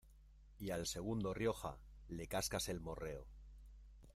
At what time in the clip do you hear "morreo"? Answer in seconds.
2.81-3.27